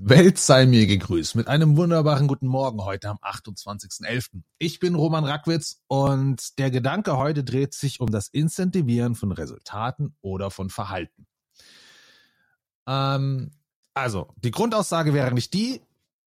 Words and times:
Welt 0.00 0.38
sei 0.38 0.64
mir 0.64 0.86
gegrüßt 0.86 1.34
mit 1.34 1.48
einem 1.48 1.76
wunderbaren 1.76 2.28
guten 2.28 2.46
Morgen 2.46 2.84
heute 2.84 3.08
am 3.08 3.16
28.11. 3.16 4.42
Ich 4.58 4.78
bin 4.78 4.94
Roman 4.94 5.24
Rackwitz 5.24 5.82
und 5.88 6.56
der 6.60 6.70
Gedanke 6.70 7.16
heute 7.16 7.42
dreht 7.42 7.74
sich 7.74 7.98
um 7.98 8.08
das 8.08 8.28
Incentivieren 8.28 9.16
von 9.16 9.32
Resultaten 9.32 10.14
oder 10.20 10.52
von 10.52 10.70
Verhalten. 10.70 11.26
Ähm, 12.86 13.50
also, 13.92 14.32
die 14.36 14.52
Grundaussage 14.52 15.14
wäre 15.14 15.34
nicht 15.34 15.52
die, 15.52 15.80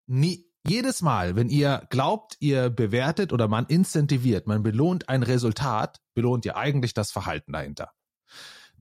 nie, 0.05 0.45
jedes 0.67 1.01
Mal, 1.01 1.37
wenn 1.37 1.47
ihr 1.47 1.87
glaubt, 1.89 2.35
ihr 2.41 2.69
bewertet 2.69 3.31
oder 3.31 3.47
man 3.47 3.67
incentiviert, 3.67 4.47
man 4.47 4.63
belohnt 4.63 5.07
ein 5.07 5.23
Resultat, 5.23 6.01
belohnt 6.13 6.43
ihr 6.43 6.57
eigentlich 6.57 6.93
das 6.93 7.09
Verhalten 7.09 7.53
dahinter. 7.53 7.93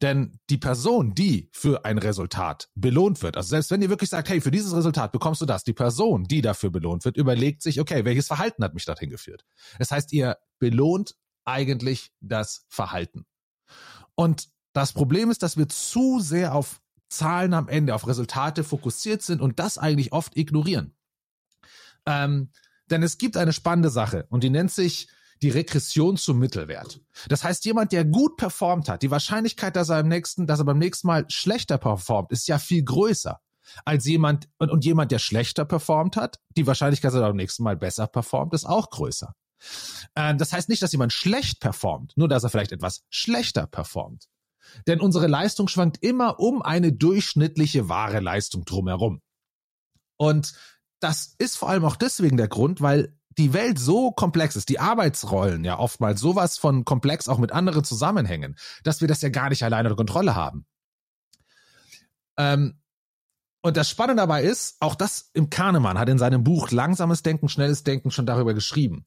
Denn 0.02 0.38
die 0.48 0.56
Person, 0.56 1.14
die 1.14 1.50
für 1.52 1.84
ein 1.84 1.98
Resultat 1.98 2.70
belohnt 2.74 3.22
wird, 3.22 3.36
also 3.36 3.50
selbst 3.50 3.70
wenn 3.70 3.82
ihr 3.82 3.90
wirklich 3.90 4.08
sagt, 4.08 4.30
hey, 4.30 4.40
für 4.40 4.50
dieses 4.50 4.74
Resultat 4.74 5.12
bekommst 5.12 5.42
du 5.42 5.46
das, 5.46 5.62
die 5.62 5.74
Person, 5.74 6.24
die 6.24 6.40
dafür 6.40 6.70
belohnt 6.70 7.04
wird, 7.04 7.18
überlegt 7.18 7.62
sich, 7.62 7.80
okay, 7.80 8.04
welches 8.04 8.26
Verhalten 8.26 8.64
hat 8.64 8.72
mich 8.72 8.86
dorthin 8.86 9.10
geführt? 9.10 9.44
Das 9.78 9.90
heißt, 9.90 10.12
ihr 10.12 10.38
belohnt 10.58 11.16
eigentlich 11.44 12.12
das 12.20 12.64
Verhalten. 12.68 13.26
Und 14.14 14.48
das 14.72 14.92
Problem 14.92 15.30
ist, 15.30 15.42
dass 15.42 15.56
wir 15.56 15.68
zu 15.68 16.20
sehr 16.20 16.54
auf 16.54 16.80
Zahlen 17.08 17.54
am 17.54 17.68
Ende, 17.68 17.94
auf 17.94 18.06
Resultate 18.06 18.64
fokussiert 18.64 19.22
sind 19.22 19.40
und 19.40 19.58
das 19.58 19.78
eigentlich 19.78 20.12
oft 20.12 20.36
ignorieren. 20.36 20.94
Ähm, 22.06 22.52
denn 22.86 23.02
es 23.02 23.18
gibt 23.18 23.36
eine 23.36 23.52
spannende 23.52 23.90
Sache 23.90 24.26
und 24.30 24.44
die 24.44 24.50
nennt 24.50 24.70
sich 24.70 25.08
die 25.42 25.50
Regression 25.50 26.16
zum 26.16 26.38
Mittelwert. 26.38 27.00
Das 27.28 27.44
heißt, 27.44 27.64
jemand, 27.64 27.92
der 27.92 28.04
gut 28.04 28.36
performt 28.36 28.88
hat, 28.88 29.02
die 29.02 29.10
Wahrscheinlichkeit, 29.10 29.76
dass 29.76 29.88
er 29.88 30.00
im 30.00 30.08
nächsten, 30.08 30.46
dass 30.46 30.58
er 30.58 30.64
beim 30.64 30.78
nächsten 30.78 31.06
Mal 31.06 31.24
schlechter 31.28 31.78
performt, 31.78 32.30
ist 32.32 32.48
ja 32.48 32.58
viel 32.58 32.84
größer 32.84 33.40
als 33.84 34.04
jemand 34.04 34.48
und, 34.58 34.70
und 34.70 34.84
jemand, 34.84 35.12
der 35.12 35.18
schlechter 35.18 35.64
performt 35.64 36.16
hat. 36.16 36.40
Die 36.56 36.66
Wahrscheinlichkeit, 36.66 37.12
dass 37.12 37.20
er 37.20 37.28
beim 37.28 37.36
nächsten 37.36 37.62
Mal 37.62 37.76
besser 37.76 38.06
performt, 38.06 38.52
ist 38.54 38.64
auch 38.64 38.90
größer. 38.90 39.34
Ähm, 40.16 40.38
das 40.38 40.52
heißt 40.52 40.68
nicht, 40.68 40.82
dass 40.82 40.92
jemand 40.92 41.12
schlecht 41.12 41.60
performt, 41.60 42.12
nur 42.16 42.28
dass 42.28 42.44
er 42.44 42.50
vielleicht 42.50 42.72
etwas 42.72 43.04
schlechter 43.10 43.66
performt. 43.66 44.26
Denn 44.86 45.00
unsere 45.00 45.26
Leistung 45.26 45.68
schwankt 45.68 46.02
immer 46.02 46.38
um 46.38 46.62
eine 46.62 46.92
durchschnittliche 46.92 47.88
wahre 47.88 48.20
Leistung 48.20 48.64
drumherum. 48.64 49.20
Und 50.16 50.52
das 51.00 51.34
ist 51.38 51.56
vor 51.56 51.70
allem 51.70 51.84
auch 51.84 51.96
deswegen 51.96 52.36
der 52.36 52.48
Grund, 52.48 52.80
weil 52.80 53.16
die 53.40 53.54
Welt 53.54 53.78
so 53.78 54.10
komplex 54.12 54.54
ist, 54.54 54.68
die 54.68 54.78
Arbeitsrollen 54.78 55.64
ja 55.64 55.78
oftmals 55.78 56.20
sowas 56.20 56.58
von 56.58 56.84
komplex 56.84 57.26
auch 57.26 57.38
mit 57.38 57.52
anderen 57.52 57.84
zusammenhängen, 57.84 58.56
dass 58.84 59.00
wir 59.00 59.08
das 59.08 59.22
ja 59.22 59.30
gar 59.30 59.48
nicht 59.48 59.64
alleine 59.64 59.88
unter 59.88 59.96
Kontrolle 59.96 60.34
haben. 60.34 60.66
Ähm, 62.36 62.78
und 63.62 63.78
das 63.78 63.88
Spannende 63.88 64.22
dabei 64.22 64.42
ist, 64.42 64.76
auch 64.80 64.94
das 64.94 65.30
im 65.32 65.48
Kahnemann 65.48 65.98
hat 65.98 66.10
in 66.10 66.18
seinem 66.18 66.44
Buch 66.44 66.70
Langsames 66.70 67.22
Denken, 67.22 67.48
Schnelles 67.48 67.82
Denken 67.82 68.10
schon 68.10 68.26
darüber 68.26 68.52
geschrieben. 68.52 69.06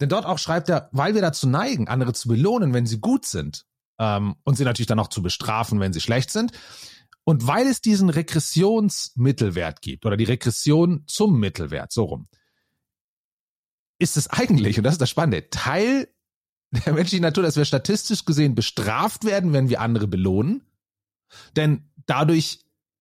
Denn 0.00 0.08
dort 0.08 0.26
auch 0.26 0.38
schreibt 0.38 0.68
er, 0.68 0.88
weil 0.92 1.14
wir 1.14 1.22
dazu 1.22 1.48
neigen, 1.48 1.88
andere 1.88 2.12
zu 2.12 2.28
belohnen, 2.28 2.72
wenn 2.72 2.86
sie 2.86 3.00
gut 3.00 3.26
sind, 3.26 3.64
ähm, 3.98 4.36
und 4.44 4.56
sie 4.56 4.64
natürlich 4.64 4.86
dann 4.86 5.00
auch 5.00 5.08
zu 5.08 5.22
bestrafen, 5.22 5.80
wenn 5.80 5.92
sie 5.92 6.00
schlecht 6.00 6.30
sind. 6.30 6.52
Und 7.24 7.48
weil 7.48 7.66
es 7.66 7.80
diesen 7.80 8.10
Regressionsmittelwert 8.10 9.82
gibt 9.82 10.06
oder 10.06 10.16
die 10.16 10.24
Regression 10.24 11.04
zum 11.06 11.38
Mittelwert, 11.38 11.92
so 11.92 12.04
rum, 12.04 12.28
ist 14.02 14.16
es 14.16 14.28
eigentlich, 14.28 14.78
und 14.78 14.84
das 14.84 14.94
ist 14.94 15.00
das 15.00 15.10
Spannende, 15.10 15.48
Teil 15.50 16.08
der 16.72 16.92
menschlichen 16.94 17.22
Natur, 17.22 17.44
dass 17.44 17.56
wir 17.56 17.64
statistisch 17.64 18.24
gesehen 18.24 18.54
bestraft 18.54 19.24
werden, 19.24 19.52
wenn 19.52 19.68
wir 19.68 19.80
andere 19.80 20.08
belohnen. 20.08 20.62
Denn 21.56 21.90
dadurch, 22.06 22.60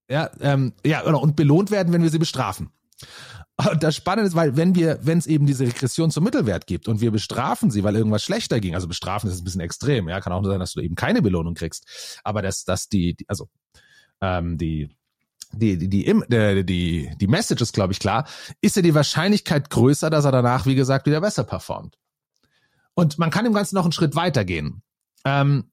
ja, 0.09 0.29
ähm, 0.41 0.73
ja, 0.85 1.01
und 1.03 1.35
belohnt 1.35 1.71
werden, 1.71 1.91
wenn 1.93 2.03
wir 2.03 2.09
sie 2.09 2.19
bestrafen. 2.19 2.69
Und 3.57 3.83
das 3.83 3.95
Spannende 3.95 4.27
ist, 4.27 4.35
weil 4.35 4.57
wenn 4.57 4.75
wir, 4.75 4.99
wenn 5.03 5.17
es 5.17 5.27
eben 5.27 5.45
diese 5.45 5.65
Regression 5.65 6.11
zum 6.11 6.23
Mittelwert 6.23 6.67
gibt 6.67 6.87
und 6.87 7.01
wir 7.01 7.11
bestrafen 7.11 7.71
sie, 7.71 7.83
weil 7.83 7.95
irgendwas 7.95 8.23
schlechter 8.23 8.59
ging, 8.59 8.75
also 8.75 8.87
bestrafen 8.87 9.29
ist 9.29 9.39
ein 9.39 9.43
bisschen 9.43 9.61
extrem, 9.61 10.09
ja, 10.09 10.19
kann 10.21 10.33
auch 10.33 10.43
sein, 10.43 10.59
dass 10.59 10.73
du 10.73 10.81
eben 10.81 10.95
keine 10.95 11.21
Belohnung 11.21 11.53
kriegst, 11.53 12.19
aber 12.23 12.41
dass, 12.41 12.63
dass 12.63 12.89
die 12.89 13.15
also 13.27 13.49
ähm, 14.21 14.57
die 14.57 14.89
die, 15.53 15.77
die, 15.77 15.89
die, 15.89 16.63
die, 16.63 17.11
die 17.15 17.27
Message 17.27 17.61
ist, 17.61 17.73
glaube 17.73 17.93
ich, 17.93 17.99
klar, 17.99 18.27
ist 18.61 18.75
ja 18.75 18.81
die 18.81 18.95
Wahrscheinlichkeit 18.95 19.69
größer, 19.69 20.09
dass 20.09 20.25
er 20.25 20.31
danach, 20.31 20.65
wie 20.65 20.75
gesagt, 20.75 21.05
wieder 21.05 21.21
besser 21.21 21.43
performt. 21.43 21.97
Und 22.93 23.17
man 23.19 23.29
kann 23.29 23.45
im 23.45 23.53
Ganzen 23.53 23.75
noch 23.75 23.83
einen 23.83 23.91
Schritt 23.91 24.15
weitergehen. 24.15 24.81
Ähm, 25.25 25.71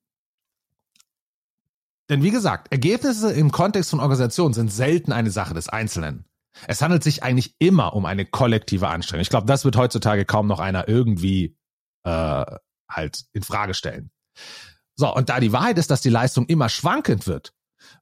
denn 2.09 2.23
wie 2.23 2.31
gesagt, 2.31 2.73
Ergebnisse 2.73 3.33
im 3.33 3.53
Kontext 3.53 3.91
von 3.91 4.01
Organisationen 4.01 4.55
sind 4.55 4.73
selten 4.73 5.13
eine 5.13 5.31
Sache 5.31 5.55
des 5.55 5.69
Einzelnen. 5.69 6.25
Es 6.67 6.83
handelt 6.83 7.05
sich 7.05 7.23
eigentlich 7.23 7.55
immer 7.59 7.95
um 7.95 8.07
eine 8.07 8.25
kollektive 8.25 8.89
Anstrengung. 8.89 9.23
Ich 9.23 9.31
glaube, 9.31 9.47
das 9.47 9.65
wird 9.65 9.77
heutzutage 9.77 10.25
kaum 10.25 10.47
noch 10.47 10.59
einer 10.59 10.89
irgendwie 10.89 11.57
äh, 12.05 12.45
halt 12.91 13.25
in 13.33 13.43
Frage 13.43 13.75
stellen. 13.75 14.11
So, 14.97 15.15
und 15.15 15.29
da 15.29 15.39
die 15.39 15.53
Wahrheit 15.53 15.79
ist, 15.79 15.91
dass 15.91 16.01
die 16.01 16.09
Leistung 16.09 16.47
immer 16.47 16.69
schwankend 16.69 17.27
wird, 17.27 17.53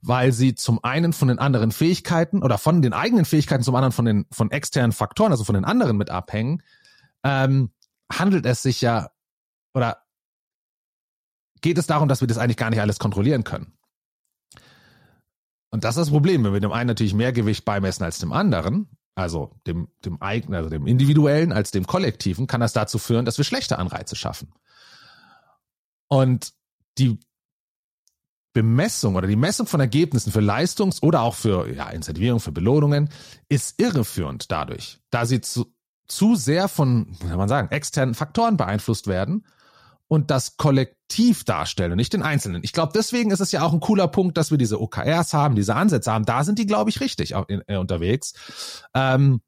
weil 0.06 0.32
sie 0.32 0.54
zum 0.54 0.82
einen 0.84 1.12
von 1.12 1.28
den 1.28 1.38
anderen 1.38 1.72
Fähigkeiten 1.72 2.42
oder 2.42 2.58
von 2.58 2.80
den 2.80 2.92
eigenen 2.92 3.24
Fähigkeiten 3.24 3.64
zum 3.64 3.74
anderen 3.74 3.92
von 3.92 4.04
den 4.04 4.26
von 4.30 4.50
externen 4.50 4.92
Faktoren, 4.92 5.32
also 5.32 5.44
von 5.44 5.54
den 5.54 5.64
anderen 5.64 5.96
mit 5.96 6.10
abhängen, 6.10 6.62
ähm, 7.24 7.70
handelt 8.12 8.46
es 8.46 8.62
sich 8.62 8.80
ja 8.80 9.10
oder 9.74 9.98
geht 11.60 11.78
es 11.78 11.86
darum, 11.86 12.08
dass 12.08 12.20
wir 12.20 12.28
das 12.28 12.38
eigentlich 12.38 12.56
gar 12.56 12.70
nicht 12.70 12.80
alles 12.80 12.98
kontrollieren 13.00 13.42
können. 13.42 13.72
Und 15.70 15.82
das 15.82 15.96
ist 15.96 16.02
das 16.02 16.10
Problem, 16.10 16.44
wenn 16.44 16.52
wir 16.52 16.60
dem 16.60 16.72
einen 16.72 16.86
natürlich 16.86 17.14
mehr 17.14 17.32
Gewicht 17.32 17.64
beimessen 17.64 18.04
als 18.04 18.18
dem 18.18 18.32
anderen, 18.32 18.88
also 19.16 19.58
dem, 19.66 19.88
dem 20.04 20.22
eigenen, 20.22 20.54
also 20.54 20.70
dem 20.70 20.86
individuellen 20.86 21.52
als 21.52 21.72
dem 21.72 21.86
kollektiven, 21.86 22.46
kann 22.46 22.60
das 22.60 22.72
dazu 22.72 22.98
führen, 22.98 23.24
dass 23.24 23.38
wir 23.38 23.44
schlechte 23.44 23.78
Anreize 23.78 24.14
schaffen. 24.14 24.52
Und 26.06 26.52
die 26.98 27.18
Bemessung 28.56 29.16
oder 29.16 29.26
die 29.26 29.36
Messung 29.36 29.66
von 29.66 29.80
Ergebnissen 29.80 30.32
für 30.32 30.40
Leistungs- 30.40 31.02
oder 31.02 31.20
auch 31.20 31.34
für 31.34 31.70
ja, 31.70 31.90
Incentivierung, 31.90 32.40
für 32.40 32.52
Belohnungen 32.52 33.10
ist 33.50 33.78
irreführend 33.78 34.50
dadurch, 34.50 34.98
da 35.10 35.26
sie 35.26 35.42
zu, 35.42 35.74
zu 36.08 36.36
sehr 36.36 36.66
von, 36.68 37.18
kann 37.20 37.36
man 37.36 37.50
sagen, 37.50 37.68
externen 37.70 38.14
Faktoren 38.14 38.56
beeinflusst 38.56 39.08
werden 39.08 39.46
und 40.08 40.30
das 40.30 40.56
Kollektiv 40.56 41.44
darstellen 41.44 41.92
und 41.92 41.98
nicht 41.98 42.14
den 42.14 42.22
Einzelnen. 42.22 42.62
Ich 42.64 42.72
glaube, 42.72 42.92
deswegen 42.94 43.30
ist 43.30 43.40
es 43.40 43.52
ja 43.52 43.60
auch 43.60 43.74
ein 43.74 43.80
cooler 43.80 44.08
Punkt, 44.08 44.38
dass 44.38 44.50
wir 44.50 44.56
diese 44.56 44.80
OKRs 44.80 45.34
haben, 45.34 45.54
diese 45.54 45.74
Ansätze 45.74 46.10
haben. 46.10 46.24
Da 46.24 46.42
sind 46.42 46.58
die, 46.58 46.66
glaube 46.66 46.88
ich, 46.88 47.02
richtig 47.02 47.32
in, 47.48 47.60
in, 47.66 47.76
unterwegs. 47.76 48.32
Ähm, 48.94 49.42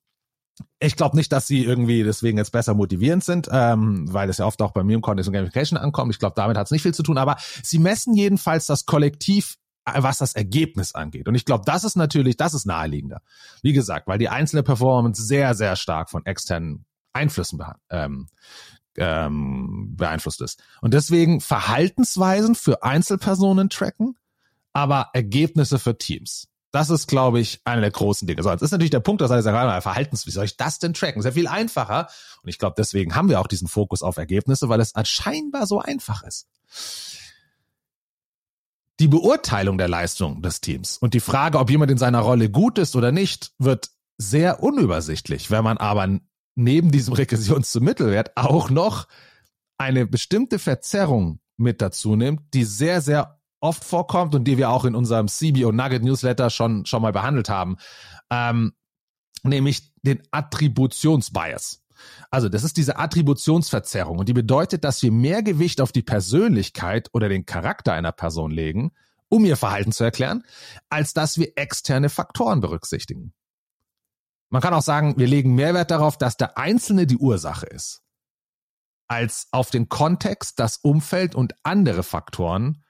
ich 0.80 0.96
glaube 0.96 1.16
nicht, 1.16 1.32
dass 1.32 1.46
sie 1.46 1.64
irgendwie 1.64 2.02
deswegen 2.02 2.38
jetzt 2.38 2.52
besser 2.52 2.74
motivierend 2.74 3.24
sind, 3.24 3.48
ähm, 3.50 4.12
weil 4.12 4.28
es 4.30 4.38
ja 4.38 4.46
oft 4.46 4.60
auch 4.62 4.72
bei 4.72 4.84
mir 4.84 4.94
im 4.94 5.00
Context 5.00 5.28
und 5.28 5.34
Gamification 5.34 5.78
ankommt. 5.78 6.12
Ich 6.12 6.18
glaube, 6.18 6.34
damit 6.36 6.56
hat 6.56 6.66
es 6.66 6.70
nicht 6.70 6.82
viel 6.82 6.94
zu 6.94 7.02
tun, 7.02 7.18
aber 7.18 7.36
sie 7.62 7.78
messen 7.78 8.14
jedenfalls 8.14 8.66
das 8.66 8.86
Kollektiv, 8.86 9.56
äh, 9.84 10.02
was 10.02 10.18
das 10.18 10.34
Ergebnis 10.34 10.94
angeht. 10.94 11.28
Und 11.28 11.34
ich 11.34 11.44
glaube, 11.44 11.64
das 11.66 11.84
ist 11.84 11.96
natürlich, 11.96 12.36
das 12.36 12.54
ist 12.54 12.66
naheliegender. 12.66 13.22
Wie 13.62 13.72
gesagt, 13.72 14.06
weil 14.06 14.18
die 14.18 14.28
einzelne 14.28 14.62
Performance 14.62 15.22
sehr, 15.22 15.54
sehr 15.54 15.76
stark 15.76 16.10
von 16.10 16.24
externen 16.26 16.84
Einflüssen 17.12 17.60
ähm, 17.90 18.28
ähm, 18.96 19.94
beeinflusst 19.96 20.40
ist. 20.42 20.62
Und 20.80 20.94
deswegen 20.94 21.40
Verhaltensweisen 21.40 22.54
für 22.54 22.82
Einzelpersonen 22.82 23.70
tracken, 23.70 24.16
aber 24.72 25.10
Ergebnisse 25.12 25.78
für 25.78 25.96
Teams. 25.96 26.48
Das 26.70 26.90
ist, 26.90 27.06
glaube 27.06 27.40
ich, 27.40 27.60
einer 27.64 27.80
der 27.80 27.90
großen 27.90 28.28
Dinge. 28.28 28.42
So, 28.42 28.50
jetzt 28.50 28.62
ist 28.62 28.72
natürlich 28.72 28.90
der 28.90 29.00
Punkt, 29.00 29.22
dass 29.22 29.30
alle 29.30 29.42
sagen, 29.42 29.80
Verhaltens, 29.80 30.26
wie 30.26 30.30
soll 30.30 30.44
ich 30.44 30.56
das 30.56 30.78
denn 30.78 30.92
tracken? 30.92 31.22
Sehr 31.22 31.32
viel 31.32 31.48
einfacher. 31.48 32.08
Und 32.42 32.48
ich 32.48 32.58
glaube, 32.58 32.74
deswegen 32.76 33.14
haben 33.14 33.28
wir 33.30 33.40
auch 33.40 33.46
diesen 33.46 33.68
Fokus 33.68 34.02
auf 34.02 34.18
Ergebnisse, 34.18 34.68
weil 34.68 34.80
es 34.80 34.92
scheinbar 35.04 35.66
so 35.66 35.80
einfach 35.80 36.22
ist. 36.24 36.46
Die 39.00 39.08
Beurteilung 39.08 39.78
der 39.78 39.88
Leistung 39.88 40.42
des 40.42 40.60
Teams 40.60 40.98
und 40.98 41.14
die 41.14 41.20
Frage, 41.20 41.58
ob 41.58 41.70
jemand 41.70 41.90
in 41.90 41.98
seiner 41.98 42.20
Rolle 42.20 42.50
gut 42.50 42.78
ist 42.78 42.96
oder 42.96 43.12
nicht, 43.12 43.52
wird 43.58 43.90
sehr 44.18 44.62
unübersichtlich. 44.62 45.50
Wenn 45.50 45.64
man 45.64 45.78
aber 45.78 46.18
neben 46.56 46.90
diesem 46.90 47.14
Regressions 47.14 47.70
zum 47.70 47.84
Mittelwert 47.84 48.36
auch 48.36 48.68
noch 48.68 49.06
eine 49.78 50.06
bestimmte 50.06 50.58
Verzerrung 50.58 51.38
mit 51.56 51.80
dazu 51.80 52.16
nimmt, 52.16 52.52
die 52.52 52.64
sehr, 52.64 53.00
sehr 53.00 53.37
oft 53.60 53.84
vorkommt 53.84 54.34
und 54.34 54.44
die 54.44 54.58
wir 54.58 54.70
auch 54.70 54.84
in 54.84 54.94
unserem 54.94 55.28
CBO 55.28 55.72
Nugget 55.72 56.02
Newsletter 56.02 56.50
schon, 56.50 56.86
schon 56.86 57.02
mal 57.02 57.12
behandelt 57.12 57.48
haben, 57.48 57.76
ähm, 58.30 58.72
nämlich 59.42 59.92
den 60.02 60.22
Attributionsbias. 60.30 61.82
Also 62.30 62.48
das 62.48 62.62
ist 62.62 62.76
diese 62.76 62.98
Attributionsverzerrung 62.98 64.18
und 64.18 64.28
die 64.28 64.34
bedeutet, 64.34 64.84
dass 64.84 65.02
wir 65.02 65.10
mehr 65.10 65.42
Gewicht 65.42 65.80
auf 65.80 65.92
die 65.92 66.02
Persönlichkeit 66.02 67.08
oder 67.12 67.28
den 67.28 67.46
Charakter 67.46 67.92
einer 67.92 68.12
Person 68.12 68.50
legen, 68.50 68.92
um 69.28 69.44
ihr 69.44 69.56
Verhalten 69.56 69.92
zu 69.92 70.04
erklären, 70.04 70.44
als 70.88 71.12
dass 71.12 71.38
wir 71.38 71.52
externe 71.56 72.08
Faktoren 72.08 72.60
berücksichtigen. 72.60 73.34
Man 74.50 74.62
kann 74.62 74.74
auch 74.74 74.82
sagen, 74.82 75.18
wir 75.18 75.26
legen 75.26 75.54
Mehrwert 75.54 75.90
darauf, 75.90 76.16
dass 76.16 76.36
der 76.36 76.56
Einzelne 76.56 77.06
die 77.06 77.18
Ursache 77.18 77.66
ist, 77.66 78.02
als 79.06 79.48
auf 79.50 79.70
den 79.70 79.88
Kontext, 79.88 80.58
das 80.58 80.78
Umfeld 80.78 81.34
und 81.34 81.54
andere 81.64 82.02
Faktoren, 82.02 82.82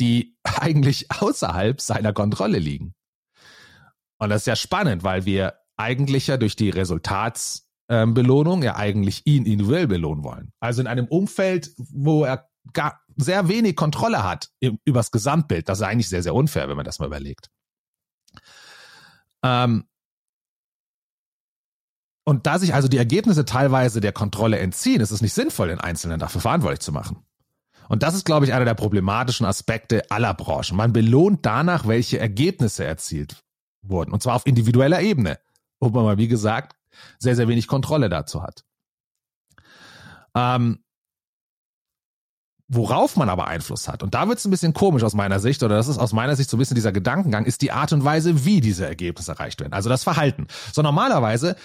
die 0.00 0.36
eigentlich 0.42 1.10
außerhalb 1.10 1.80
seiner 1.80 2.12
Kontrolle 2.12 2.58
liegen. 2.58 2.94
Und 4.18 4.30
das 4.30 4.42
ist 4.42 4.46
ja 4.46 4.56
spannend, 4.56 5.02
weil 5.02 5.24
wir 5.26 5.58
eigentlich 5.76 6.28
ja 6.28 6.36
durch 6.36 6.56
die 6.56 6.70
Resultatsbelohnung 6.70 8.62
ja 8.62 8.76
eigentlich 8.76 9.26
ihn 9.26 9.44
individuell 9.44 9.88
belohnen 9.88 10.24
wollen. 10.24 10.52
Also 10.60 10.80
in 10.80 10.86
einem 10.86 11.06
Umfeld, 11.06 11.72
wo 11.76 12.24
er 12.24 12.48
gar 12.72 13.00
sehr 13.16 13.48
wenig 13.48 13.76
Kontrolle 13.76 14.24
hat 14.24 14.50
übers 14.84 15.10
Gesamtbild. 15.10 15.68
Das 15.68 15.78
ist 15.78 15.84
eigentlich 15.84 16.08
sehr, 16.08 16.22
sehr 16.22 16.34
unfair, 16.34 16.68
wenn 16.68 16.76
man 16.76 16.86
das 16.86 16.98
mal 16.98 17.06
überlegt. 17.06 17.50
Ähm, 19.44 19.86
und 22.26 22.46
da 22.46 22.58
sich 22.58 22.72
also 22.74 22.88
die 22.88 22.96
Ergebnisse 22.96 23.44
teilweise 23.44 24.00
der 24.00 24.12
Kontrolle 24.12 24.58
entziehen, 24.58 25.00
ist 25.00 25.10
es 25.10 25.20
nicht 25.20 25.34
sinnvoll, 25.34 25.68
den 25.68 25.80
Einzelnen 25.80 26.18
dafür 26.18 26.40
verantwortlich 26.40 26.80
zu 26.80 26.90
machen. 26.90 27.26
Und 27.88 28.02
das 28.02 28.14
ist, 28.14 28.24
glaube 28.24 28.46
ich, 28.46 28.52
einer 28.52 28.64
der 28.64 28.74
problematischen 28.74 29.46
Aspekte 29.46 30.10
aller 30.10 30.34
Branchen. 30.34 30.76
Man 30.76 30.92
belohnt 30.92 31.44
danach, 31.44 31.86
welche 31.86 32.18
Ergebnisse 32.18 32.84
erzielt 32.84 33.44
wurden. 33.82 34.12
Und 34.12 34.22
zwar 34.22 34.36
auf 34.36 34.46
individueller 34.46 35.00
Ebene, 35.00 35.38
wo 35.80 35.88
man 35.90 36.04
mal, 36.04 36.18
wie 36.18 36.28
gesagt, 36.28 36.76
sehr, 37.18 37.36
sehr 37.36 37.48
wenig 37.48 37.66
Kontrolle 37.66 38.08
dazu 38.08 38.42
hat. 38.42 38.64
Ähm, 40.34 40.84
Worauf 42.68 43.16
man 43.16 43.28
aber 43.28 43.46
Einfluss 43.46 43.88
hat, 43.88 44.02
und 44.02 44.14
da 44.14 44.26
wird 44.26 44.38
es 44.38 44.46
ein 44.46 44.50
bisschen 44.50 44.72
komisch 44.72 45.02
aus 45.02 45.12
meiner 45.12 45.38
Sicht, 45.38 45.62
oder 45.62 45.76
das 45.76 45.86
ist 45.86 45.98
aus 45.98 46.14
meiner 46.14 46.34
Sicht 46.34 46.48
so 46.48 46.56
ein 46.56 46.58
bisschen 46.58 46.76
dieser 46.76 46.92
Gedankengang, 46.92 47.44
ist 47.44 47.60
die 47.60 47.72
Art 47.72 47.92
und 47.92 48.04
Weise, 48.04 48.46
wie 48.46 48.62
diese 48.62 48.86
Ergebnisse 48.86 49.32
erreicht 49.32 49.60
werden. 49.60 49.74
Also 49.74 49.90
das 49.90 50.02
Verhalten. 50.02 50.46
So 50.72 50.80
normalerweise 50.80 51.56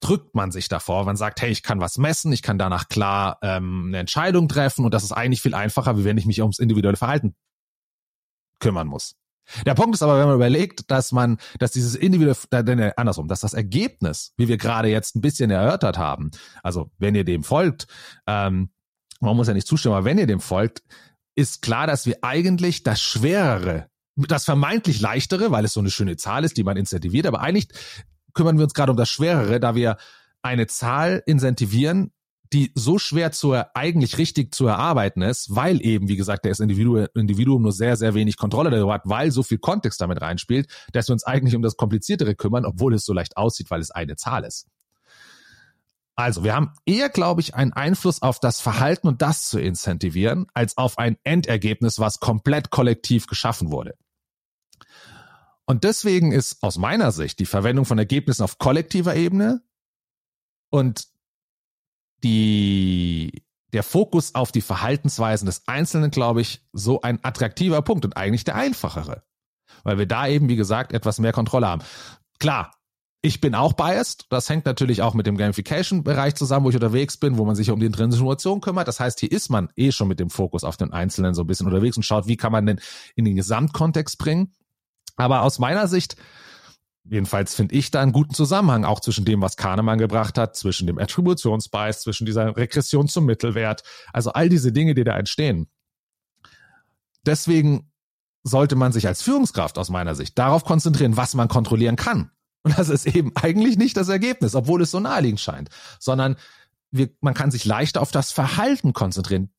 drückt 0.00 0.34
man 0.34 0.50
sich 0.50 0.68
davor, 0.68 1.04
man 1.04 1.16
sagt, 1.16 1.40
hey, 1.42 1.50
ich 1.50 1.62
kann 1.62 1.80
was 1.80 1.98
messen, 1.98 2.32
ich 2.32 2.42
kann 2.42 2.58
danach 2.58 2.88
klar 2.88 3.38
ähm, 3.42 3.86
eine 3.88 3.98
Entscheidung 3.98 4.48
treffen 4.48 4.84
und 4.84 4.94
das 4.94 5.04
ist 5.04 5.12
eigentlich 5.12 5.42
viel 5.42 5.54
einfacher, 5.54 5.98
wie 5.98 6.04
wenn 6.04 6.18
ich 6.18 6.26
mich 6.26 6.40
ums 6.40 6.58
individuelle 6.58 6.96
Verhalten 6.96 7.34
kümmern 8.60 8.86
muss. 8.86 9.16
Der 9.66 9.74
Punkt 9.74 9.94
ist 9.94 10.02
aber, 10.02 10.18
wenn 10.18 10.26
man 10.26 10.36
überlegt, 10.36 10.90
dass 10.90 11.12
man, 11.12 11.38
dass 11.58 11.72
dieses 11.72 11.94
individuelle, 11.94 12.96
andersrum, 12.96 13.28
dass 13.28 13.40
das 13.40 13.52
Ergebnis, 13.52 14.32
wie 14.36 14.48
wir 14.48 14.58
gerade 14.58 14.88
jetzt 14.88 15.16
ein 15.16 15.20
bisschen 15.20 15.50
erörtert 15.50 15.98
haben, 15.98 16.30
also 16.62 16.90
wenn 16.98 17.14
ihr 17.14 17.24
dem 17.24 17.42
folgt, 17.42 17.86
ähm, 18.26 18.70
man 19.20 19.36
muss 19.36 19.48
ja 19.48 19.54
nicht 19.54 19.66
zustimmen, 19.66 19.96
aber 19.96 20.04
wenn 20.04 20.18
ihr 20.18 20.26
dem 20.26 20.40
folgt, 20.40 20.82
ist 21.34 21.62
klar, 21.62 21.86
dass 21.86 22.06
wir 22.06 22.18
eigentlich 22.22 22.82
das 22.82 23.00
Schwerere, 23.00 23.88
das 24.16 24.44
vermeintlich 24.44 25.00
Leichtere, 25.00 25.50
weil 25.50 25.64
es 25.64 25.72
so 25.72 25.80
eine 25.80 25.90
schöne 25.90 26.16
Zahl 26.16 26.44
ist, 26.44 26.56
die 26.56 26.64
man 26.64 26.76
incentiviert, 26.76 27.26
aber 27.26 27.40
eigentlich 27.40 27.68
kümmern 28.34 28.58
wir 28.58 28.64
uns 28.64 28.74
gerade 28.74 28.92
um 28.92 28.96
das 28.96 29.08
Schwerere, 29.08 29.60
da 29.60 29.74
wir 29.74 29.96
eine 30.42 30.66
Zahl 30.66 31.22
incentivieren, 31.26 32.12
die 32.52 32.72
so 32.74 32.98
schwer 32.98 33.30
zu 33.30 33.54
eigentlich 33.74 34.18
richtig 34.18 34.52
zu 34.54 34.66
erarbeiten 34.66 35.22
ist, 35.22 35.54
weil 35.54 35.84
eben, 35.84 36.08
wie 36.08 36.16
gesagt, 36.16 36.44
das 36.44 36.58
Individuum, 36.58 37.06
Individuum 37.14 37.62
nur 37.62 37.72
sehr, 37.72 37.96
sehr 37.96 38.14
wenig 38.14 38.36
Kontrolle 38.36 38.70
darüber 38.70 38.94
hat, 38.94 39.02
weil 39.04 39.30
so 39.30 39.42
viel 39.42 39.58
Kontext 39.58 40.00
damit 40.00 40.20
reinspielt, 40.20 40.68
dass 40.92 41.08
wir 41.08 41.12
uns 41.12 41.24
eigentlich 41.24 41.54
um 41.54 41.62
das 41.62 41.76
Kompliziertere 41.76 42.34
kümmern, 42.34 42.64
obwohl 42.64 42.94
es 42.94 43.04
so 43.04 43.12
leicht 43.12 43.36
aussieht, 43.36 43.70
weil 43.70 43.80
es 43.80 43.92
eine 43.92 44.16
Zahl 44.16 44.44
ist. 44.44 44.66
Also, 46.16 46.44
wir 46.44 46.54
haben 46.54 46.72
eher, 46.84 47.08
glaube 47.08 47.40
ich, 47.40 47.54
einen 47.54 47.72
Einfluss 47.72 48.20
auf 48.20 48.40
das 48.40 48.60
Verhalten 48.60 49.08
und 49.08 49.22
das 49.22 49.48
zu 49.48 49.58
incentivieren, 49.58 50.46
als 50.52 50.76
auf 50.76 50.98
ein 50.98 51.16
Endergebnis, 51.24 51.98
was 51.98 52.20
komplett 52.20 52.70
kollektiv 52.70 53.26
geschaffen 53.26 53.70
wurde. 53.70 53.94
Und 55.70 55.84
deswegen 55.84 56.32
ist 56.32 56.64
aus 56.64 56.78
meiner 56.78 57.12
Sicht 57.12 57.38
die 57.38 57.46
Verwendung 57.46 57.84
von 57.84 57.96
Ergebnissen 57.96 58.42
auf 58.42 58.58
kollektiver 58.58 59.14
Ebene 59.14 59.62
und 60.68 61.06
die, 62.24 63.44
der 63.72 63.84
Fokus 63.84 64.34
auf 64.34 64.50
die 64.50 64.62
Verhaltensweisen 64.62 65.46
des 65.46 65.68
Einzelnen, 65.68 66.10
glaube 66.10 66.40
ich, 66.40 66.66
so 66.72 67.02
ein 67.02 67.20
attraktiver 67.22 67.82
Punkt 67.82 68.04
und 68.04 68.16
eigentlich 68.16 68.42
der 68.42 68.56
einfachere. 68.56 69.22
Weil 69.84 69.96
wir 69.96 70.06
da 70.06 70.26
eben, 70.26 70.48
wie 70.48 70.56
gesagt, 70.56 70.92
etwas 70.92 71.20
mehr 71.20 71.32
Kontrolle 71.32 71.68
haben. 71.68 71.82
Klar, 72.40 72.74
ich 73.22 73.40
bin 73.40 73.54
auch 73.54 73.74
biased. 73.74 74.26
Das 74.28 74.48
hängt 74.48 74.66
natürlich 74.66 75.02
auch 75.02 75.14
mit 75.14 75.28
dem 75.28 75.36
Gamification-Bereich 75.36 76.34
zusammen, 76.34 76.64
wo 76.64 76.70
ich 76.70 76.76
unterwegs 76.76 77.16
bin, 77.16 77.38
wo 77.38 77.44
man 77.44 77.54
sich 77.54 77.70
um 77.70 77.78
die 77.78 77.86
intrinsische 77.86 78.24
Motivation 78.24 78.60
kümmert. 78.60 78.88
Das 78.88 78.98
heißt, 78.98 79.20
hier 79.20 79.30
ist 79.30 79.50
man 79.50 79.68
eh 79.76 79.92
schon 79.92 80.08
mit 80.08 80.18
dem 80.18 80.30
Fokus 80.30 80.64
auf 80.64 80.76
den 80.76 80.92
Einzelnen 80.92 81.32
so 81.32 81.44
ein 81.44 81.46
bisschen 81.46 81.68
unterwegs 81.68 81.96
und 81.96 82.02
schaut, 82.02 82.26
wie 82.26 82.36
kann 82.36 82.50
man 82.50 82.66
denn 82.66 82.80
in 83.14 83.24
den 83.24 83.36
Gesamtkontext 83.36 84.18
bringen. 84.18 84.52
Aber 85.20 85.42
aus 85.42 85.58
meiner 85.58 85.88
Sicht, 85.88 86.16
jedenfalls 87.04 87.54
finde 87.54 87.74
ich 87.74 87.90
da 87.90 88.00
einen 88.02 88.12
guten 88.12 88.34
Zusammenhang 88.34 88.84
auch 88.84 89.00
zwischen 89.00 89.24
dem, 89.24 89.40
was 89.42 89.56
Kahnemann 89.56 89.98
gebracht 89.98 90.38
hat, 90.38 90.56
zwischen 90.56 90.86
dem 90.86 90.98
Attributionsbias, 90.98 92.02
zwischen 92.02 92.26
dieser 92.26 92.56
Regression 92.56 93.08
zum 93.08 93.26
Mittelwert. 93.26 93.82
Also 94.12 94.32
all 94.32 94.48
diese 94.48 94.72
Dinge, 94.72 94.94
die 94.94 95.04
da 95.04 95.16
entstehen. 95.16 95.68
Deswegen 97.26 97.92
sollte 98.42 98.74
man 98.74 98.92
sich 98.92 99.06
als 99.06 99.22
Führungskraft 99.22 99.76
aus 99.76 99.90
meiner 99.90 100.14
Sicht 100.14 100.38
darauf 100.38 100.64
konzentrieren, 100.64 101.16
was 101.16 101.34
man 101.34 101.48
kontrollieren 101.48 101.96
kann 101.96 102.30
und 102.62 102.78
das 102.78 102.88
ist 102.88 103.06
eben 103.06 103.32
eigentlich 103.36 103.78
nicht 103.78 103.96
das 103.96 104.08
Ergebnis, 104.08 104.54
obwohl 104.54 104.82
es 104.82 104.90
so 104.90 105.00
naheliegend 105.00 105.40
scheint, 105.40 105.70
sondern 105.98 106.36
wir, 106.90 107.10
man 107.20 107.34
kann 107.34 107.50
sich 107.50 107.64
leichter 107.64 108.02
auf 108.02 108.10
das 108.10 108.32
Verhalten 108.32 108.92
konzentrieren, 108.92 109.50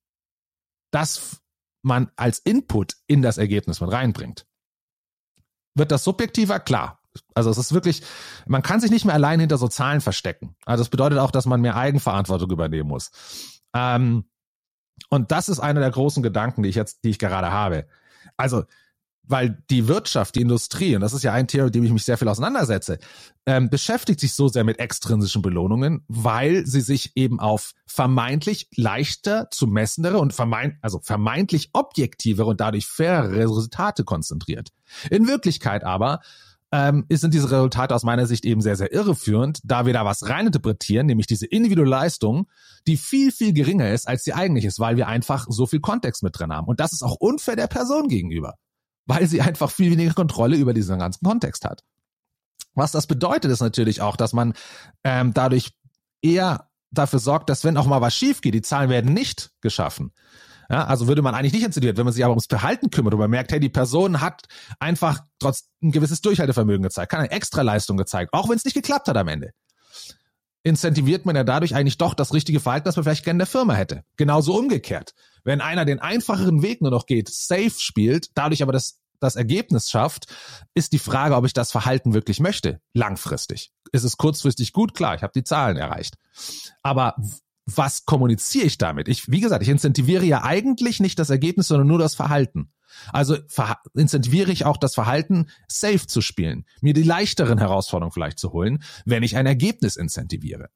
das 0.92 1.42
man 1.82 2.12
als 2.16 2.40
Input 2.40 2.98
in 3.08 3.22
das 3.22 3.38
Ergebnis 3.38 3.82
mit 3.82 3.92
reinbringt. 3.92 4.46
Wird 5.76 5.92
das 5.92 6.04
subjektiver? 6.04 6.60
Klar. 6.60 7.00
Also 7.34 7.50
es 7.50 7.58
ist 7.58 7.74
wirklich, 7.74 8.04
man 8.46 8.62
kann 8.62 8.80
sich 8.80 8.92
nicht 8.92 9.06
mehr 9.06 9.16
allein 9.16 9.40
hinter 9.40 9.58
so 9.58 9.68
Zahlen 9.68 10.02
verstecken. 10.02 10.56
Also 10.66 10.82
es 10.82 10.90
bedeutet 10.90 11.20
auch, 11.20 11.32
dass 11.32 11.46
man 11.46 11.62
mehr 11.62 11.76
Eigenverantwortung 11.76 12.50
übernehmen 12.50 12.90
muss. 12.90 13.12
Ähm, 13.74 14.26
und 15.10 15.32
das 15.32 15.50
ist 15.50 15.60
einer 15.60 15.82
der 15.82 15.92
großen 15.92 16.24
Gedanken, 16.24 16.64
die 16.64 16.70
ich 16.70 16.76
jetzt, 16.76 17.04
die 17.04 17.10
ich 17.10 17.20
gerade 17.20 17.52
habe. 17.52 17.86
Also 18.38 18.64
weil 19.32 19.64
die 19.70 19.88
Wirtschaft, 19.88 20.36
die 20.36 20.42
Industrie, 20.42 20.96
und 20.96 21.02
das 21.02 21.14
ist 21.14 21.24
ja 21.24 21.34
ein 21.34 21.48
Thema, 21.48 21.66
mit 21.66 21.76
dem 21.76 21.84
ich 21.84 21.92
mich 21.92 22.04
sehr 22.04 22.18
viel 22.18 22.28
auseinandersetze, 22.28 23.00
ähm, 23.46 23.70
beschäftigt 23.70 24.20
sich 24.20 24.34
so 24.34 24.50
sehr 24.50 24.64
mit 24.64 24.80
extrinsischen 24.80 25.42
Belohnungen, 25.42 26.04
weil 26.08 26.66
sie 26.66 26.82
sich 26.82 27.14
eben 27.16 27.40
auf 27.40 27.72
vermeintlich 27.88 28.68
leichter 28.76 29.50
zu 29.50 29.68
messendere 29.68 30.20
und 30.20 30.34
vermeint, 30.34 30.76
also 30.82 31.00
vermeintlich 31.00 31.70
objektivere 31.74 32.48
und 32.48 32.62
dadurch 32.62 32.86
fairere 32.86 33.38
Resultate 33.38 34.04
konzentriert. 34.04 34.70
In 35.10 35.28
Wirklichkeit 35.28 35.84
aber 35.84 36.20
ähm, 36.74 37.06
sind 37.10 37.34
diese 37.34 37.50
Resultate 37.52 37.96
aus 37.96 38.04
meiner 38.04 38.28
Sicht 38.28 38.46
eben 38.46 38.62
sehr, 38.62 38.76
sehr 38.76 38.94
irreführend, 38.94 39.60
da 39.64 39.86
wir 39.86 39.94
da 39.94 40.06
was 40.06 40.28
reininterpretieren, 40.28 41.08
nämlich 41.08 41.28
diese 41.28 41.46
individuelle 41.46 41.90
Leistung, 41.90 42.48
die 42.88 42.98
viel, 42.98 43.32
viel 43.32 43.54
geringer 43.54 43.92
ist, 43.92 44.08
als 44.08 44.24
sie 44.24 44.34
eigentlich 44.34 44.66
ist, 44.66 44.80
weil 44.80 44.98
wir 44.98 45.08
einfach 45.08 45.48
so 45.50 45.66
viel 45.66 45.80
Kontext 45.80 46.24
mit 46.24 46.38
drin 46.38 46.54
haben. 46.54 46.68
Und 46.68 46.80
das 46.80 46.94
ist 46.94 47.02
auch 47.02 47.16
unfair 47.16 47.56
der 47.56 47.68
Person 47.68 48.08
gegenüber 48.08 48.56
weil 49.06 49.28
sie 49.28 49.42
einfach 49.42 49.72
viel 49.72 49.92
weniger 49.92 50.14
Kontrolle 50.14 50.58
über 50.58 50.74
diesen 50.74 51.00
ganzen 51.00 51.26
Kontext 51.26 51.66
hat. 51.66 51.84
Was 52.74 52.92
das 52.92 53.08
bedeutet, 53.08 53.52
ist 53.52 53.62
natürlich 53.62 54.02
auch, 54.02 54.16
dass 54.16 54.34
man 54.34 54.54
ähm, 55.04 55.34
dadurch 55.34 55.74
eher 56.22 56.70
dafür 56.92 57.20
sorgt, 57.20 57.50
dass 57.50 57.64
wenn 57.64 57.78
auch 57.78 57.88
mal 57.88 58.02
was 58.02 58.16
schief 58.16 58.42
geht, 58.42 58.54
die 58.54 58.62
Zahlen 58.62 58.90
werden 58.90 59.14
nicht 59.14 59.52
geschaffen. 59.62 60.12
Ja, 60.70 60.86
also 60.86 61.08
würde 61.08 61.22
man 61.22 61.36
eigentlich 61.36 61.52
nicht 61.52 61.66
inszeniert, 61.66 61.98
wenn 61.98 62.06
man 62.06 62.14
sich 62.14 62.24
aber 62.24 62.32
ums 62.32 62.46
Verhalten 62.46 62.90
kümmert 62.92 63.14
und 63.14 63.20
man 63.20 63.30
merkt, 63.30 63.52
hey, 63.52 63.60
die 63.60 63.68
Person 63.68 64.22
hat 64.22 64.44
einfach 64.80 65.20
trotz 65.40 65.70
ein 65.84 65.92
gewisses 65.92 66.22
Durchhaltevermögen 66.22 66.84
gezeigt, 66.84 67.12
kann 67.12 67.20
eine 67.20 67.32
Extraleistung 67.32 67.98
gezeigt, 67.98 68.34
auch 68.34 68.48
wenn 68.48 68.56
es 68.56 68.64
nicht 68.64 68.76
geklappt 68.76 69.10
hat 69.10 69.18
am 69.18 69.28
Ende. 69.28 69.52
Incentiviert 70.64 71.26
man 71.26 71.36
ja 71.36 71.44
dadurch 71.44 71.76
eigentlich 71.76 71.98
doch 71.98 72.14
das 72.14 72.34
richtige 72.34 72.62
Verhalten, 72.62 72.86
das 72.86 72.96
man 72.96 73.04
vielleicht 73.04 73.26
gerne 73.26 73.36
in 73.36 73.40
der 73.40 73.48
Firma 73.48 73.74
hätte. 73.74 74.04
Genauso 74.16 74.58
umgekehrt. 74.58 75.14
Wenn 75.44 75.60
einer 75.60 75.84
den 75.84 76.00
einfacheren 76.00 76.62
Weg 76.62 76.82
nur 76.82 76.92
noch 76.92 77.06
geht, 77.06 77.28
safe 77.30 77.74
spielt, 77.78 78.30
dadurch 78.36 78.64
aber 78.64 78.72
das 78.72 79.01
das 79.22 79.36
Ergebnis 79.36 79.90
schafft, 79.90 80.26
ist 80.74 80.92
die 80.92 81.00
Frage, 81.00 81.36
ob 81.36 81.46
ich 81.46 81.54
das 81.54 81.72
Verhalten 81.72 82.14
wirklich 82.14 82.40
möchte, 82.40 82.82
langfristig. 82.94 83.72
Ist 83.92 84.04
es 84.04 84.18
kurzfristig 84.18 84.74
gut? 84.74 84.94
Klar, 84.94 85.16
ich 85.16 85.24
habe 85.24 85.34
die 85.34 85.44
Zahlen 85.44 85.78
erreicht. 85.78 86.18
Aber 86.82 87.16
was 87.66 88.06
kommuniziere 88.06 88.66
ich 88.66 88.78
damit? 88.78 89.08
Ich, 89.08 89.32
wie 89.32 89.40
gesagt, 89.40 89.64
ich 89.64 89.70
incentiviere 89.70 90.26
ja 90.26 90.44
eigentlich 90.44 91.00
nicht 91.00 91.20
das 91.20 91.30
Ergebnis, 91.30 91.68
sondern 91.68 91.88
nur 91.88 92.00
das 92.00 92.16
Verhalten. 92.16 92.72
Also 93.14 93.38
incentiviere 93.94 94.52
ich 94.52 94.66
auch 94.66 94.78
das 94.78 94.96
Verhalten, 94.96 95.48
safe 95.68 96.08
zu 96.08 96.22
spielen, 96.22 96.66
mir 96.82 96.94
die 96.94 97.04
leichteren 97.04 97.58
Herausforderungen 97.58 98.12
vielleicht 98.12 98.40
zu 98.40 98.52
holen, 98.52 98.84
wenn 99.06 99.24
ich 99.24 99.38
ein 99.38 99.46
Ergebnis 99.46 99.96
incentiviere. 99.96 100.70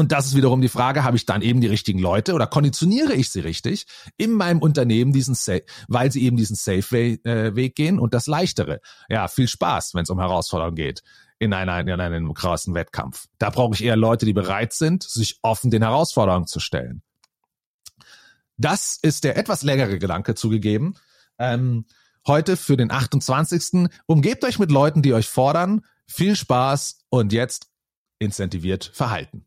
Und 0.00 0.12
das 0.12 0.24
ist 0.24 0.34
wiederum 0.34 0.62
die 0.62 0.70
Frage, 0.70 1.04
habe 1.04 1.18
ich 1.18 1.26
dann 1.26 1.42
eben 1.42 1.60
die 1.60 1.66
richtigen 1.66 1.98
Leute 1.98 2.32
oder 2.32 2.46
konditioniere 2.46 3.12
ich 3.12 3.28
sie 3.28 3.40
richtig 3.40 3.84
in 4.16 4.32
meinem 4.32 4.60
Unternehmen 4.60 5.12
diesen 5.12 5.34
Safe, 5.34 5.62
weil 5.88 6.10
sie 6.10 6.22
eben 6.22 6.38
diesen 6.38 6.56
Safe-Weg 6.56 7.26
äh, 7.26 7.54
Weg 7.54 7.74
gehen 7.74 7.98
und 7.98 8.14
das 8.14 8.26
Leichtere. 8.26 8.80
Ja, 9.10 9.28
viel 9.28 9.46
Spaß, 9.46 9.92
wenn 9.92 10.04
es 10.04 10.08
um 10.08 10.18
Herausforderungen 10.18 10.74
geht 10.74 11.02
in, 11.38 11.52
einer, 11.52 11.78
in 11.80 11.90
einem 11.90 12.32
krassen 12.32 12.72
Wettkampf. 12.72 13.26
Da 13.36 13.50
brauche 13.50 13.74
ich 13.74 13.84
eher 13.84 13.96
Leute, 13.96 14.24
die 14.24 14.32
bereit 14.32 14.72
sind, 14.72 15.02
sich 15.02 15.38
offen 15.42 15.70
den 15.70 15.82
Herausforderungen 15.82 16.46
zu 16.46 16.60
stellen. 16.60 17.02
Das 18.56 18.98
ist 19.02 19.24
der 19.24 19.36
etwas 19.36 19.62
längere 19.62 19.98
Gedanke 19.98 20.34
zugegeben. 20.34 20.94
Ähm, 21.38 21.84
heute 22.26 22.56
für 22.56 22.78
den 22.78 22.90
28. 22.90 23.90
Umgebt 24.06 24.44
euch 24.46 24.58
mit 24.58 24.70
Leuten, 24.70 25.02
die 25.02 25.12
euch 25.12 25.28
fordern. 25.28 25.84
Viel 26.06 26.36
Spaß 26.36 27.04
und 27.10 27.34
jetzt 27.34 27.66
incentiviert 28.18 28.90
verhalten. 28.94 29.44